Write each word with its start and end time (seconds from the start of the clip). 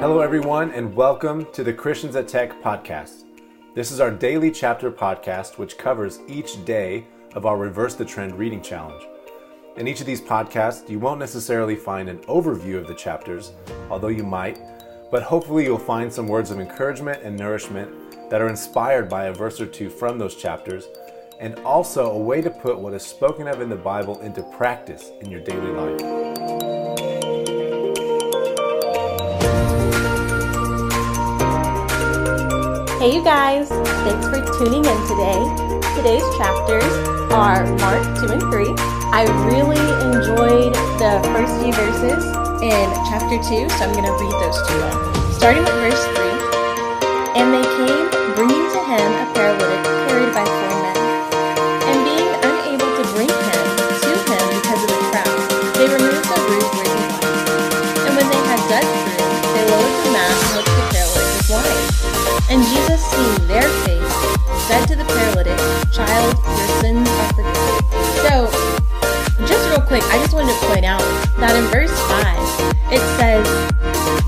Hello, 0.00 0.20
everyone, 0.20 0.70
and 0.70 0.94
welcome 0.94 1.44
to 1.52 1.64
the 1.64 1.72
Christians 1.72 2.14
at 2.14 2.28
Tech 2.28 2.62
podcast. 2.62 3.24
This 3.74 3.90
is 3.90 3.98
our 3.98 4.12
daily 4.12 4.48
chapter 4.48 4.92
podcast, 4.92 5.58
which 5.58 5.76
covers 5.76 6.20
each 6.28 6.64
day 6.64 7.04
of 7.34 7.46
our 7.46 7.56
Reverse 7.56 7.96
the 7.96 8.04
Trend 8.04 8.38
reading 8.38 8.62
challenge. 8.62 9.02
In 9.76 9.88
each 9.88 9.98
of 9.98 10.06
these 10.06 10.20
podcasts, 10.20 10.88
you 10.88 11.00
won't 11.00 11.18
necessarily 11.18 11.74
find 11.74 12.08
an 12.08 12.18
overview 12.28 12.78
of 12.78 12.86
the 12.86 12.94
chapters, 12.94 13.54
although 13.90 14.06
you 14.06 14.22
might, 14.22 14.60
but 15.10 15.24
hopefully 15.24 15.64
you'll 15.64 15.78
find 15.78 16.12
some 16.12 16.28
words 16.28 16.52
of 16.52 16.60
encouragement 16.60 17.24
and 17.24 17.36
nourishment 17.36 18.30
that 18.30 18.40
are 18.40 18.48
inspired 18.48 19.08
by 19.08 19.24
a 19.24 19.34
verse 19.34 19.60
or 19.60 19.66
two 19.66 19.90
from 19.90 20.16
those 20.16 20.36
chapters, 20.36 20.86
and 21.40 21.58
also 21.60 22.12
a 22.12 22.18
way 22.18 22.40
to 22.40 22.50
put 22.50 22.78
what 22.78 22.94
is 22.94 23.02
spoken 23.02 23.48
of 23.48 23.60
in 23.60 23.68
the 23.68 23.74
Bible 23.74 24.20
into 24.20 24.44
practice 24.56 25.10
in 25.22 25.28
your 25.28 25.40
daily 25.40 25.72
life. 25.72 26.67
Hey, 32.98 33.14
you 33.14 33.22
guys! 33.22 33.70
Thanks 33.70 34.26
for 34.26 34.42
tuning 34.58 34.82
in 34.82 34.98
today. 35.06 35.38
Today's 35.94 36.26
chapters 36.34 36.82
are 37.30 37.62
Mark 37.78 38.02
2 38.18 38.26
and 38.26 38.42
3. 38.50 38.74
I 39.14 39.22
really 39.46 39.78
enjoyed 40.02 40.74
the 40.98 41.22
first 41.30 41.54
few 41.62 41.70
verses 41.78 42.26
in 42.58 42.86
chapter 43.06 43.38
2, 43.38 43.70
so 43.70 43.86
I'm 43.86 43.94
going 43.94 44.02
to 44.02 44.18
read 44.18 44.34
those 44.42 44.58
to 44.66 44.70
you. 44.74 44.90
Starting 45.30 45.62
with 45.62 45.78
verse 45.78 46.02
3 46.10 47.38
And 47.38 47.54
they 47.54 47.62
came, 47.62 48.10
bringing 48.34 48.66
to 48.66 48.80
him 48.90 49.08
a 49.14 49.26
paralytic 49.30 49.78
carried 50.10 50.34
by 50.34 50.42
four 50.42 50.74
men. 50.82 50.98
And 51.86 52.02
being 52.02 52.30
unable 52.50 52.90
to 52.98 53.04
bring 53.14 53.30
him 53.30 53.64
to 53.94 54.10
him 54.26 54.44
because 54.58 54.82
of 54.82 54.90
the 54.90 55.00
crowd, 55.14 55.38
they 55.78 55.86
removed 55.86 56.26
the 56.26 56.38
roof 56.50 56.66
where 56.74 56.90
he 56.90 57.06
was. 57.14 57.30
And 58.10 58.12
when 58.18 58.26
they 58.26 58.42
had 58.42 58.58
dug 58.66 58.86
through, 59.06 59.22
they 59.54 59.64
lowered 59.70 59.94
the 60.02 60.10
mat 60.18 60.34
on 60.34 60.50
which 60.58 60.66
the 60.66 60.82
paralytic 60.90 61.30
was 61.38 61.46
lying. 61.46 61.88
And 62.50 62.64
Jesus, 62.64 62.87
seeing 62.98 63.46
their 63.46 63.68
faith, 63.86 64.10
said 64.66 64.86
to 64.86 64.96
the 64.96 65.04
paralytic, 65.04 65.58
Child, 65.92 66.34
your 66.44 66.68
sins 66.82 67.08
are 67.08 67.32
forgiven. 67.32 67.88
So, 68.26 68.50
just 69.46 69.62
real 69.70 69.80
quick, 69.80 70.02
I 70.10 70.18
just 70.18 70.34
wanted 70.34 70.52
to 70.52 70.66
point 70.66 70.84
out 70.84 71.00
that 71.38 71.54
in 71.54 71.64
verse 71.70 71.94
5, 72.10 72.92
it 72.92 73.02
says, 73.16 73.46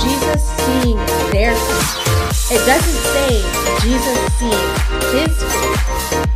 Jesus 0.00 0.42
seeing 0.64 0.96
their 1.30 1.54
faith. 1.54 2.04
It 2.50 2.62
doesn't 2.66 3.00
say 3.12 3.40
Jesus 3.84 4.18
seeing 4.40 4.66
his 5.12 5.32
faith, 5.32 5.80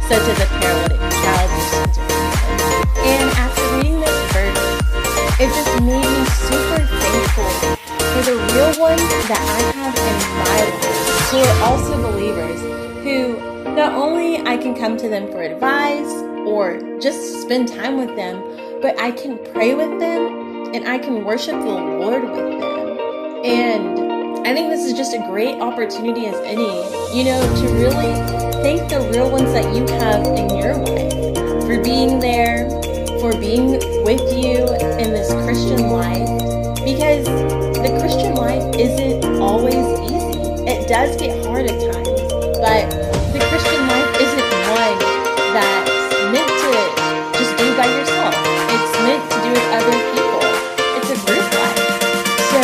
said 0.07 0.21
to 0.21 0.33
the 0.37 0.47
paralytic, 0.61 1.01
Child, 1.01 1.49
your 1.49 1.67
sins 1.73 1.97
are 1.99 2.33
forgiven. 2.45 2.89
And 3.09 3.31
after 3.41 3.65
reading 3.77 4.01
this 4.01 4.19
verse, 4.33 4.63
it 5.41 5.49
just 5.49 5.75
made 5.83 6.05
me 6.05 6.25
super 6.47 6.81
thankful 6.85 7.51
for 8.13 8.23
the 8.25 8.37
real 8.53 8.73
ones 8.81 9.03
that 9.29 9.39
I 9.39 9.61
have 9.79 9.97
in 9.97 10.17
my 10.35 10.59
life 10.67 10.88
who 11.31 11.37
are 11.37 11.63
also 11.65 12.11
believers 12.11 12.59
who 13.05 13.37
not 13.75 13.93
only 13.93 14.39
I 14.47 14.57
can 14.57 14.75
come 14.75 14.97
to 14.97 15.11
them 15.11 15.31
for 15.31 15.43
advice 15.43 16.11
or 16.47 16.99
just 17.01 17.43
spend 17.43 17.69
time 17.69 17.99
with 17.99 18.17
them, 18.17 18.41
but 18.81 18.99
I 18.99 19.11
can 19.11 19.37
pray 19.53 19.75
with 19.75 20.01
them 20.01 20.75
and 20.75 20.89
I 20.89 20.97
can 20.97 21.27
worship 21.27 21.53
the 21.53 21.67
Lord 21.67 22.23
with 22.23 22.35
them. 22.35 23.45
And 23.45 24.47
I 24.47 24.55
think 24.55 24.71
this 24.71 24.87
is 24.87 24.95
just 24.95 25.13
a 25.13 25.19
great 25.19 25.61
opportunity 25.61 26.25
as 26.25 26.37
any, 26.37 26.65
you 27.15 27.25
know, 27.25 27.41
to 27.61 27.75
really 27.75 28.15
thank 28.63 28.89
the 28.89 29.01
real 29.13 29.31
ones 29.31 29.53
that 29.53 29.77
you 29.77 29.87
have 29.99 30.25
in 30.27 30.57
your 30.57 30.77
life 30.77 31.67
for 31.67 31.83
being 31.85 32.21
there, 32.21 32.71
for 33.21 33.39
being 33.39 33.73
with 34.03 34.23
you 34.33 34.65
in 34.97 35.13
this 35.13 35.31
Christian 35.45 35.91
life. 35.91 36.27
Because 36.83 37.27
the 37.27 37.99
Christian 38.01 38.35
life 38.35 38.65
isn't 38.77 39.27
always 39.43 39.77
easy 40.11 40.38
does 40.89 41.21
get 41.21 41.45
hard 41.45 41.69
at 41.69 41.77
times, 41.77 42.09
but 42.65 42.89
the 43.37 43.41
Christian 43.53 43.83
life 43.93 44.09
isn't 44.25 44.49
one 44.73 44.97
that's 45.53 46.09
meant 46.33 46.49
to 46.49 46.73
just 47.37 47.53
do 47.61 47.69
by 47.77 47.85
yourself. 47.85 48.33
It's 48.73 48.93
meant 49.05 49.21
to 49.21 49.37
do 49.45 49.53
with 49.53 49.69
other 49.69 49.97
people. 50.17 50.41
It's 50.97 51.13
a 51.13 51.19
group 51.29 51.45
life. 51.45 51.77
So 52.49 52.61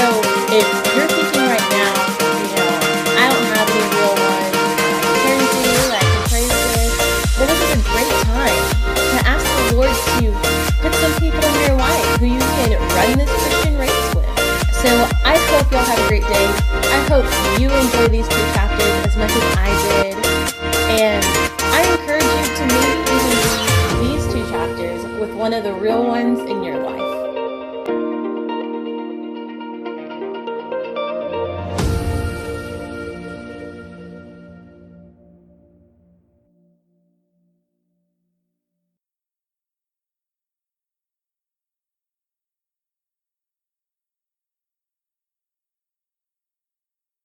if 0.57 0.65
you're 0.97 1.11
thinking 1.13 1.45
right 1.53 1.69
now, 1.69 1.93
you 2.41 2.49
know, 2.49 2.73
I 3.21 3.29
don't 3.29 3.49
have 3.61 3.69
any 3.69 3.93
real 3.93 4.17
ones 4.17 4.57
I 5.21 5.45
I 5.93 6.05
can 6.09 6.25
pray 6.33 6.45
with, 6.49 6.97
well, 7.37 7.45
this 7.45 7.61
is 7.61 7.77
a 7.77 7.83
great 7.93 8.17
time 8.25 8.65
to 8.89 9.19
ask 9.29 9.45
the 9.69 9.77
Lord 9.77 9.93
to 9.93 10.33
put 10.81 10.97
some 10.97 11.13
people 11.21 11.45
in 11.45 11.57
your 11.61 11.77
life 11.77 12.09
who 12.17 12.27
you 12.33 12.41
can 12.41 12.81
run 12.89 13.19
this 13.21 13.29
Christian. 13.29 13.64
So 14.85 14.91
I 15.25 15.39
hope 15.49 15.73
y'all 15.73 15.83
have 15.83 15.99
a 15.99 16.09
great 16.09 16.25
day. 16.25 16.47
I 16.93 17.01
hope 17.09 17.25
you 17.59 17.71
enjoy 17.73 18.07
these 18.09 18.29
two 18.29 18.45
chapters 18.53 19.07
as 19.09 19.17
much 19.17 19.31
as 19.31 19.57
I 19.57 19.71
did. 19.89 20.15
And 21.01 21.25
I 21.73 21.81
encourage 21.91 22.23
you 22.23 22.45
to 22.59 22.67
maybe 22.69 23.01
even 23.17 23.33
read 23.49 24.21
these 24.21 24.25
two 24.31 24.45
chapters 24.53 25.03
with 25.19 25.33
one 25.35 25.55
of 25.55 25.65
the 25.65 25.73
real 25.73 26.05
ones 26.07 26.39
in 26.41 26.63
your 26.63 26.77
life. 26.83 27.04